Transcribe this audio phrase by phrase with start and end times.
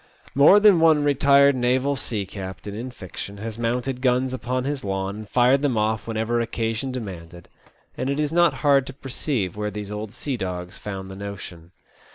[0.33, 0.83] More than 8 no TEE OLD SEA VOG.
[0.97, 5.61] one retired naval sea captain in fiction has mounted guns upon his lawn and fired
[5.61, 7.47] them off whenever occasion demanded,
[7.95, 11.69] and it is not hard to perceive where these old sea dogs found the notion.